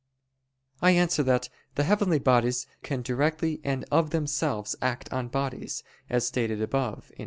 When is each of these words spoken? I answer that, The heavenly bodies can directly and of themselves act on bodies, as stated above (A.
I 0.81 0.93
answer 0.93 1.21
that, 1.21 1.47
The 1.75 1.83
heavenly 1.83 2.17
bodies 2.17 2.65
can 2.81 3.03
directly 3.03 3.61
and 3.63 3.85
of 3.91 4.09
themselves 4.09 4.75
act 4.81 5.13
on 5.13 5.27
bodies, 5.27 5.83
as 6.09 6.25
stated 6.25 6.59
above 6.59 7.11
(A. 7.19 7.19